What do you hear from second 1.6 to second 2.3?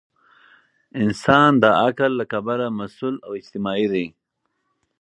د عقل له